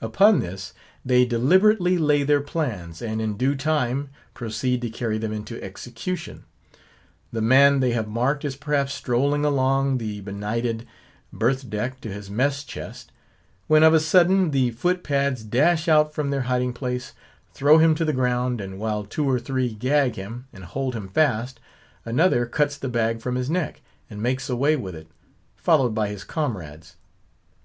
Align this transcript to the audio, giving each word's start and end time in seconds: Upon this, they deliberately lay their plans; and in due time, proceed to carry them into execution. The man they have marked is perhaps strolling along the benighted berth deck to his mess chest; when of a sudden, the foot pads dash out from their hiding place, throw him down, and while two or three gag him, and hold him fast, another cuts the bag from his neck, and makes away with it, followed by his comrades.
Upon 0.00 0.40
this, 0.40 0.74
they 1.04 1.24
deliberately 1.24 1.96
lay 1.96 2.24
their 2.24 2.40
plans; 2.40 3.00
and 3.00 3.22
in 3.22 3.36
due 3.36 3.54
time, 3.54 4.08
proceed 4.34 4.82
to 4.82 4.90
carry 4.90 5.16
them 5.16 5.32
into 5.32 5.62
execution. 5.62 6.42
The 7.30 7.40
man 7.40 7.78
they 7.78 7.92
have 7.92 8.08
marked 8.08 8.44
is 8.44 8.56
perhaps 8.56 8.92
strolling 8.92 9.44
along 9.44 9.98
the 9.98 10.22
benighted 10.22 10.88
berth 11.32 11.70
deck 11.70 12.00
to 12.00 12.12
his 12.12 12.28
mess 12.28 12.64
chest; 12.64 13.12
when 13.68 13.84
of 13.84 13.94
a 13.94 14.00
sudden, 14.00 14.50
the 14.50 14.72
foot 14.72 15.04
pads 15.04 15.44
dash 15.44 15.86
out 15.86 16.12
from 16.12 16.30
their 16.30 16.42
hiding 16.50 16.72
place, 16.72 17.12
throw 17.54 17.78
him 17.78 17.94
down, 17.94 18.58
and 18.58 18.76
while 18.80 19.04
two 19.04 19.30
or 19.30 19.38
three 19.38 19.72
gag 19.72 20.16
him, 20.16 20.48
and 20.52 20.64
hold 20.64 20.94
him 20.96 21.06
fast, 21.08 21.60
another 22.04 22.44
cuts 22.44 22.76
the 22.76 22.88
bag 22.88 23.20
from 23.20 23.36
his 23.36 23.48
neck, 23.48 23.82
and 24.10 24.20
makes 24.20 24.50
away 24.50 24.74
with 24.74 24.96
it, 24.96 25.06
followed 25.54 25.94
by 25.94 26.08
his 26.08 26.24
comrades. 26.24 26.96